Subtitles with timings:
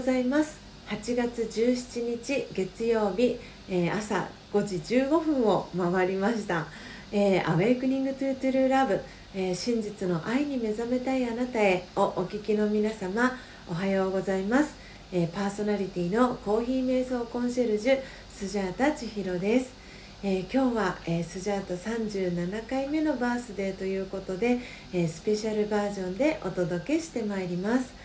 [0.00, 0.58] ございます。
[0.88, 3.38] 8月17日月曜日、
[3.68, 6.66] えー、朝5時15分を回りました
[7.12, 8.98] 「えー、 Awakening to True Love、
[9.34, 13.36] えー、真実の愛に目覚めたいあなたへ」をお聞きの皆様
[13.70, 14.74] おはようございます、
[15.12, 18.00] えパーソナリティのコーヒー瞑想コンシェルジュ
[18.34, 19.74] スジャータ千尋です、
[20.22, 24.60] え今日は、えスジャータ37回目のバースデーということで、
[24.94, 27.99] えスペシャルバージョンでお届けしてまいります。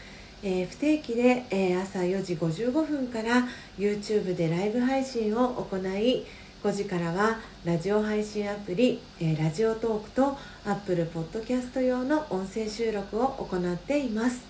[0.47, 3.47] えー、不定期で、えー、朝4時55分から
[3.79, 6.23] YouTube でライブ配信を行い
[6.63, 14.45] 5時からはラジオ配信アプリ、えー、ラジオトークと Apple Podcast 用の音声収録を行っています、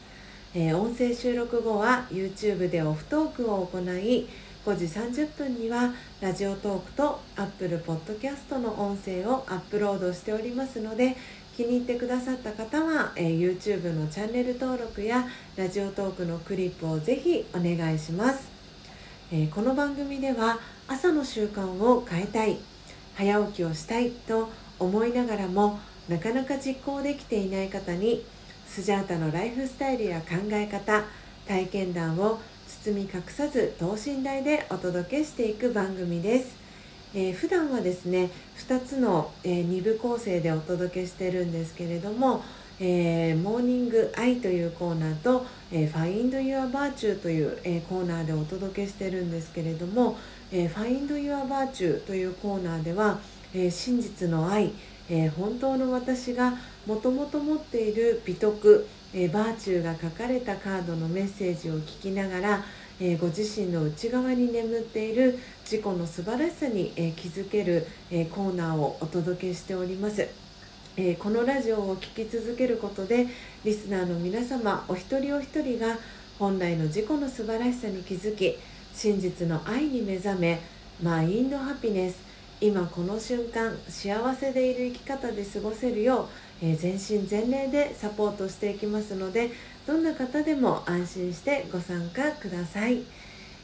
[0.54, 4.28] え音声収録後は YouTube でオフトークを行い
[4.66, 11.16] 5時30分にはラジオトークと Apple Podcast の音声をアップロードしておりますので
[11.56, 18.50] 気に入ってくださった方は、えー、YouTube のチャンネル登録やラジオトークのクリップをぜひお願いします、
[19.32, 22.58] えー、この番組では朝の習慣を変えたい
[23.14, 24.50] 早起きをしたいと
[24.80, 25.78] 思いながらも
[26.10, 28.26] なかなか実行できていない方に
[28.68, 31.04] スジャータのライフスタイルや考え方
[31.48, 32.40] 体験談を
[32.86, 36.56] 包み隠さず等身大でお届けしていく番組です。
[37.16, 42.44] えー、普段はですね2つの、えー、2部構成でお届けしてるんですけれども
[42.80, 50.16] 「えー、モーニングアイ」というコーナーと「えー、Find Your Virtue」という、えー、コーナーでお届けしてるんですけれども
[50.54, 53.20] 「えー、Find Your Virtue」というコーナーでは、
[53.56, 54.74] えー、真実の愛、
[55.10, 56.54] えー、本当の私が
[56.86, 62.64] もともと持っている美徳、えー、バーチューが書かれたカードのメッセージを聞きながら
[63.00, 65.38] えー、ご自身の内側に眠っている
[65.70, 70.28] 自己の素晴らしさに、え、気づける、え、コーナーをお届けしております。
[70.98, 73.28] えこのラジオを聴き続けることで
[73.66, 75.98] リスナーの皆様お一人お一人が
[76.40, 78.58] 本来の自己の素晴らしさに気づき
[78.94, 80.62] 真実の愛に目覚め
[81.04, 82.18] マインドハピネス
[82.62, 86.30] 今この瞬間幸せでいる生き方で過ごせるよ
[86.62, 89.52] う、えー、全身全霊でサポートしていきますので
[89.86, 93.04] どんな方でも安心してご参加ください。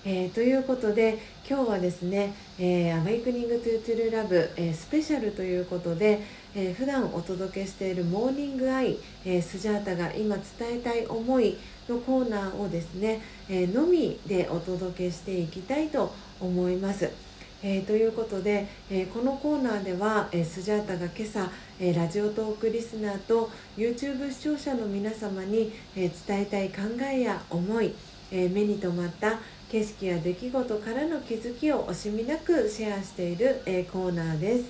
[0.04, 6.22] えー、ということで今日はですね「えー、 Awakening to True Love」えー、スペシャルということで、
[6.56, 11.56] えー、普段お届けしている「モーニング・アイ」えー、スジャータが今伝えたい思い
[11.88, 17.31] のコーナーをですね、えのみでお届けしていきたいと思います。
[17.64, 27.94] えー、ということで、えー、このコーナーでは、えー、スジャータが今朝、えラジオトークリスナーと YouTube 視聴者の皆様に、え伝えたい考えや思い、
[28.32, 29.40] え目に留まった
[29.72, 34.66] 景色や出来事からの気づきを惜しみなくシェアしている、えコーナーです、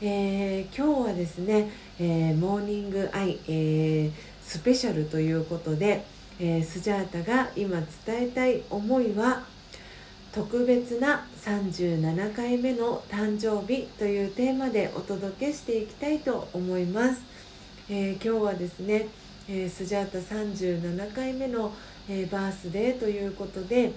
[0.00, 4.10] え今日はですね、えモーニングアイ、え
[4.42, 6.04] スペシャルということで、
[6.40, 9.44] えスジャータが今伝えたい思いは
[10.36, 17.22] 特別な37回目の誕生日というテーマでお届けしていきたいと思います、
[17.88, 19.08] えー、今日はですね、
[19.48, 21.72] えー、スジャータ37回目の、
[22.10, 23.92] えー、バースデーということで、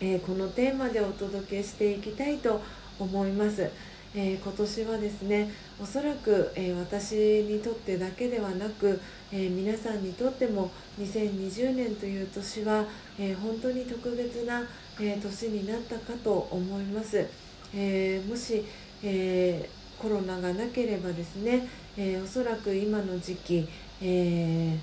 [0.00, 2.62] えこのテーマでお届けしていきたいと
[2.98, 3.70] 思います、
[4.14, 9.00] えー、今年はですねおそらく、えー、私にとってだけではなく、
[9.32, 12.84] えー、皆さんにとっても2020年という年は、
[13.18, 14.62] え本当に特別な、
[15.00, 17.24] え年になったかと思います、
[17.72, 18.64] えもし、
[19.04, 23.68] えコロナがなければですね、えおそらく今の時期、
[24.02, 24.76] え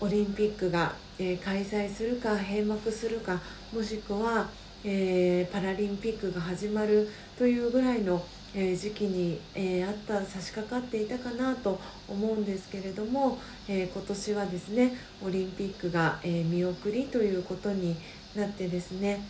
[0.00, 3.40] オリンピックが、え開催するか閉幕するか
[3.72, 4.48] もしくは
[4.84, 8.22] えー、パラリンピックが始まるというぐらいの、
[8.54, 13.38] え、時期に、え、あった差し掛かっていたかなと思うんですけれども、
[13.68, 17.96] え今年はですねオリンピックが、え見送りということに
[18.36, 19.20] なってですね、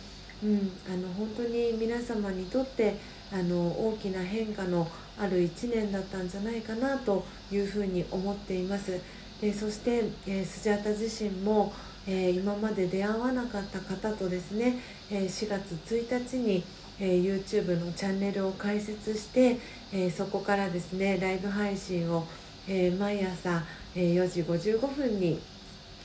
[0.43, 2.95] うん、あの本当に皆様にとって
[3.31, 4.87] あの大きな変化の
[5.17, 8.99] ある1年だったんじゃないかなというふうに思っています。
[9.41, 11.73] でそして、えスジャタ自身も
[12.07, 14.77] えー、今まで出会わなかった方とですね、
[15.09, 16.63] えー、4月1日に、
[16.99, 19.57] えー、YouTube のチャンネルを開設して、
[19.93, 22.25] えそこからですねライブ配信を、
[22.67, 23.63] え毎朝、
[23.95, 25.39] え4時55分に、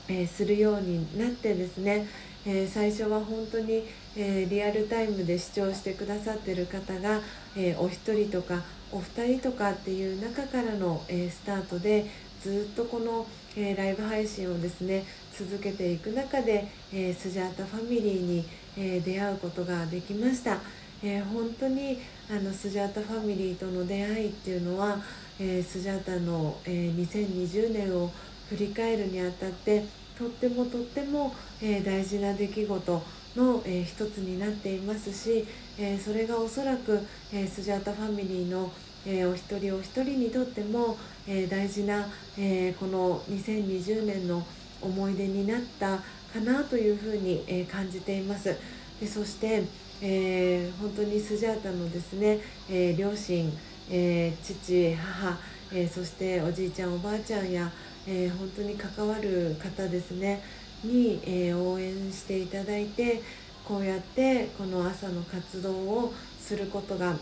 [0.07, 2.07] えするようになってですね、
[2.45, 3.83] え最初は本当に、
[4.15, 7.21] えリアルタイムで視聴してくださってる方が、
[7.55, 8.61] えお一人とか
[8.91, 12.05] お二人とかっていう中からの、えスタートで
[12.41, 18.45] ずっとこの、えー、ライブ配信をですね続けていく中で、えー、スジャータファミリーに、
[18.77, 20.57] えー、出会うことができました、
[21.03, 21.99] え本当に
[22.29, 24.97] あのスジャータファミリーとの出会いっていうのは、
[25.39, 28.11] えスジャータの、え2020年を
[28.49, 29.83] 振り返るにあたって
[30.21, 31.33] とってもとっても、
[31.63, 33.03] えー、大事な出来事
[33.35, 35.47] の、えー、一つになっていますし、
[35.79, 36.99] えー、それがおそらく、
[37.33, 38.71] えスジャータファミリーの、
[39.05, 40.95] えお一人お一人にとっても、
[41.27, 42.07] え大事な、
[42.37, 44.45] えこの2020年の
[44.79, 48.55] 思い出になったかなというふうに、え感じています。
[48.99, 49.63] でそして、
[50.01, 52.39] え本当にスジャータのですね、
[52.69, 53.51] え両親、
[53.89, 55.37] え父母、
[55.73, 57.71] えそしておじいちゃんおばあちゃんや、
[58.07, 60.41] え本当に関わる方ですね
[60.83, 63.21] に、え応援していただいて
[63.63, 67.15] こうやってこの朝の活動をすることが、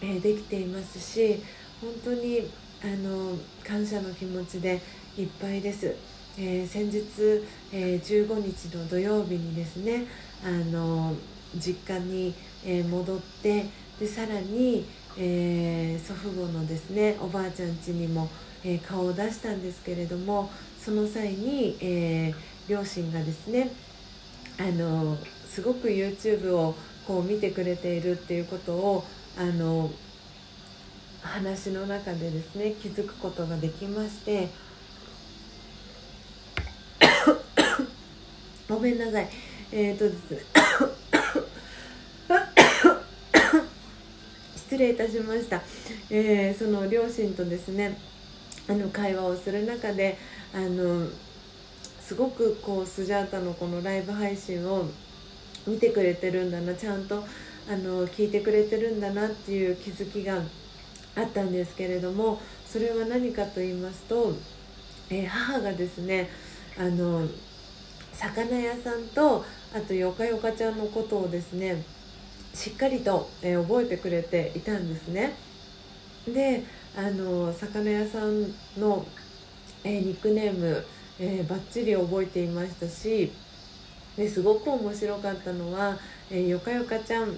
[0.00, 1.42] えできていますし
[1.80, 2.48] 本当に
[2.82, 4.80] あの感謝の気持ちで
[5.16, 5.94] いっぱいです。
[6.36, 7.00] え、先日、
[7.72, 10.04] えー、15日の土曜日にですね
[10.44, 11.14] あの
[11.56, 12.34] 実家に、
[12.64, 13.66] え、戻って
[13.98, 14.84] でさらに、
[15.16, 18.28] え祖父母のですねおばあちゃん家にも、
[18.64, 22.34] え顔を出したんですけれどもその際に、え
[22.68, 23.70] 両親がですね
[24.58, 25.16] あの
[25.48, 26.74] すごく YouTube を
[27.06, 29.04] こう見てくれているっていうことを
[29.38, 29.90] あの
[31.22, 34.48] 話の中でですね気づくことができまして
[38.68, 39.28] ごめんなさい。
[39.72, 40.30] えっ、ー、とです。
[40.30, 41.03] ね
[44.74, 45.62] 失礼いたしました、
[46.10, 47.96] えー、その両親とですね
[48.68, 50.18] あの会話をする中で
[50.52, 51.06] あの
[52.00, 54.86] すごくこうスジャータのこのライブ配信を
[55.64, 57.22] 見てくれてるんだなちゃんと
[57.70, 60.42] あの聞いてくれてるんだなっていう気づきが
[61.14, 64.32] あったんですけれどもそれは何かと言いますと、
[65.08, 66.28] えー、母がですね
[66.76, 67.28] あの
[68.12, 71.93] 魚屋さんとあとよかよかちゃんのことをですね
[72.54, 75.34] しっかりと、えー、覚えてくれていたんですね。
[76.26, 76.64] で
[76.96, 78.42] あの魚屋さん
[78.78, 79.04] の、
[79.82, 80.84] えー、ニックネーム
[81.20, 83.30] えー、バッチリ覚えていましたし
[84.16, 85.96] ですごく面白かったのは、
[86.30, 87.36] えー、よかよかちゃん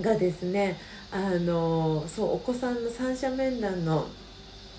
[0.00, 0.76] がですね
[1.12, 4.06] あのそうお子さんの三者面談の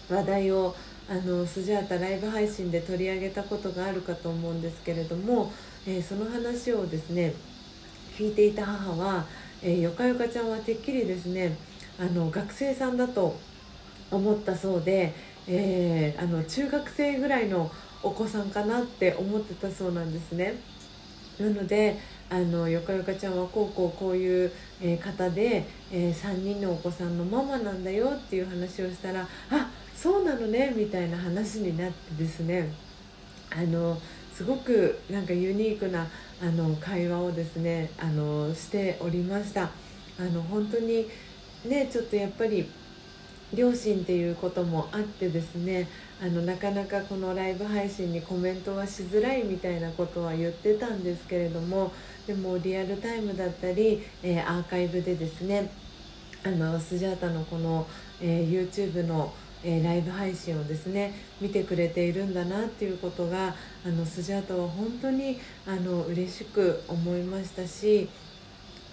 [0.10, 0.76] 話題を
[1.10, 5.52] あのスジャータライブ配信で取り上げたことがあるかと思うんですけれども、
[5.88, 7.34] えー、その話をですね
[8.18, 9.26] 聞いていた母は、
[9.62, 11.58] えー、よかよかちゃんはてっきりですね
[12.00, 13.38] あの学生さんだと
[14.12, 15.14] 思ったそうで、
[15.48, 17.72] えー、あの中学生ぐらいの
[18.02, 20.56] お子さんかなって思ってたそうなんですね。
[21.40, 21.98] なので
[22.30, 24.52] あのよかよかちゃんはこうこうこういう、
[25.02, 32.72] 方で、えー、3人のお子さんのママなんだよっていう話をしたらあそうなのねみたいな話になってですね
[33.52, 33.98] あの
[34.40, 36.08] すごくなんかユニークな
[36.42, 39.64] あの会話をですねあのしておりました。
[40.18, 41.10] あの本当に
[41.66, 42.66] ねちょっとやっぱり
[43.54, 45.90] 両親っていうこともあってですね
[46.24, 51.92] あのなかなかこのライブ配信にコメントはしづらいみたいなことは言ってたんですけれども
[52.26, 55.70] でもリアルタイムだったり、えー、アーカイブでですね
[56.46, 57.86] あのスジャータのこの、
[58.22, 59.34] えー、YouTube の、
[59.64, 68.10] えー、ライブ配信をですね見てくれているんだなっていうことがあのスジャータは本当にあの嬉しく思いましたし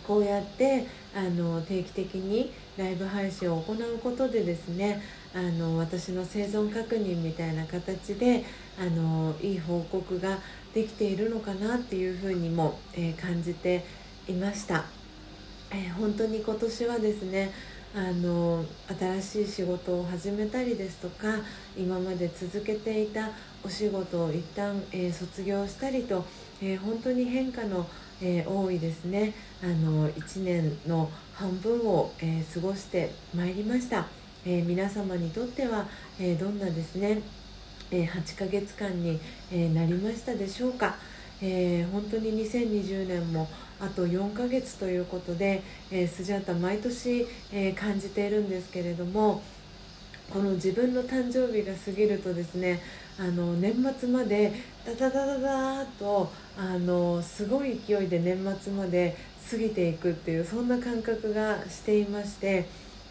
[0.06, 5.02] こうやってあの定期的にライブ配信を行うことでですね
[5.34, 8.44] あの私の生存確認みたいな形で
[8.78, 10.38] あのいい報告が
[10.74, 13.84] できているのかなっていうふうにも、えー、感じて
[14.28, 14.84] いました、
[15.70, 17.52] えー、本当に今年はですね
[17.96, 18.62] あの
[19.20, 21.28] 新しい仕事を始めたりですとか
[21.76, 23.30] 今まで続けていた
[23.64, 26.24] お仕事を一旦、えー、卒業したりと、
[26.62, 27.86] え本当に変化の
[28.22, 29.34] えー、多いですね。
[29.62, 34.06] あの1年の半分を、え、過ごしてまいりました、
[34.46, 35.86] え、皆様にとっては、
[36.18, 37.20] えどんなですね、
[37.90, 39.20] え8ヶ月間に、
[39.52, 40.96] えなりましたでしょうか、
[41.42, 43.48] え本当に2020年も
[43.80, 49.42] あと4ヶ月ということで、えスジャータ毎年、え感じているんですけれども
[50.32, 52.80] この自分の誕生日が過ぎるとですね
[53.18, 54.52] あの年末まで
[54.84, 59.16] ダダダダダーとあのすごい勢いで年末まで
[59.50, 62.66] 過ぎていくっていうそんな感覚がしていまして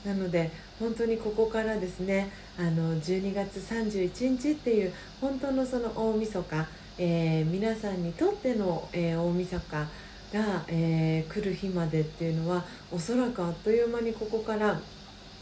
[0.05, 2.29] なので本当にここからですね
[2.59, 9.89] あの12月31日っていう本当のその大晦日、えー、皆さんにとっての、えー、大晦日が、
[10.67, 14.79] えー、来る日までっていうのはおそらくあっという間にここから、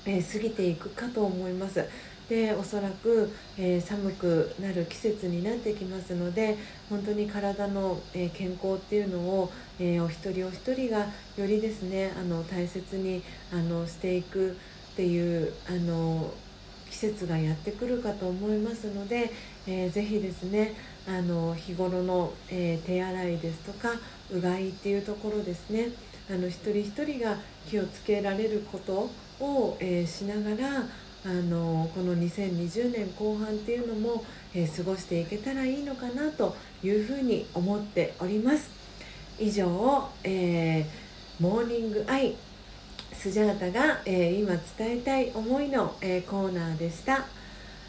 [0.06, 1.88] え過ぎていくかと思います。
[2.30, 6.58] でおそらく、えー、寒くなる季節になってきますので
[6.90, 11.08] 本当に体の、えー、健康っていうのを、えー、お一人お一人が
[11.38, 14.52] よりですねあの大切にあのしていく
[14.94, 16.34] っていうあの
[17.12, 19.32] 節がやってくるかと思いますので、
[19.68, 20.74] えー、ぜひですね
[21.08, 23.90] あの日頃の、えー、手洗いですとか
[24.32, 25.90] うがいっていうところですね
[26.30, 27.38] あの一人一人が
[27.70, 29.10] 気をつけられること
[29.44, 30.86] を、えー、しながら
[31.26, 38.70] あのこの2020年後半っていうのも、え、過ごしていけたらいいのかなというふうに思っております。
[39.40, 40.86] 以上、え、
[41.40, 42.36] モーニングアイ
[43.24, 47.26] スジャータが、えー、今伝えたい思いの、えコーナーでした。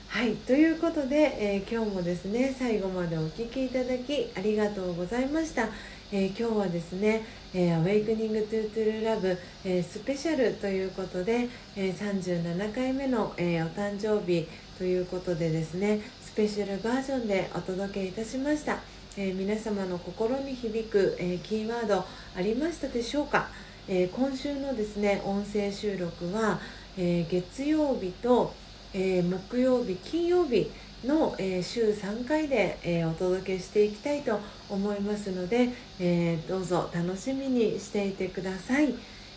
[0.07, 5.71] はいということで、え今日もですね最後までお聴きいただきありがとうございました。
[6.12, 14.47] え、今日はですね「えー、Awakening to True Love、え、スペシャル」ということで、えー、37回目の、え、お誕生日
[14.79, 18.79] ということでですねスペシャルバージョンでお届けいたしました、
[19.17, 22.05] え、皆様の心に響く、え、キーワード
[22.37, 23.49] ありましたでしょうか、
[23.88, 26.59] えー、今週のですね音声収録は、
[26.97, 28.55] えー、月曜日と、
[28.93, 30.71] えー、木曜日金曜日
[31.05, 35.69] の、え、週3回で、え、お届けしていきたいと思いますので、
[36.00, 38.95] え、どうぞ楽しみにしていてください。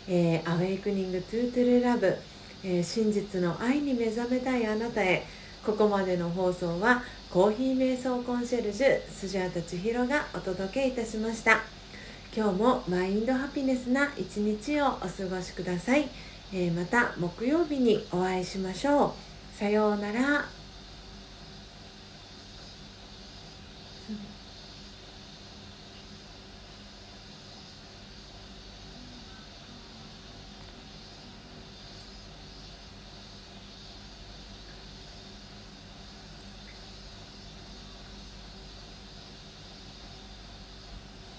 [0.08, 2.16] えー、Awakening to True Love、
[2.64, 5.26] え、真実の愛に目覚めたいあなたへ
[5.64, 11.77] ここまでの放送はコーヒー瞑想コンシェルジュスジャータ千尋がお届けいたしました
[12.34, 16.08] 今日もマインドハピネスな一日をお過ごしください、
[16.52, 19.12] えー、また木曜日にお会いしましょう。
[19.58, 20.57] さようなら。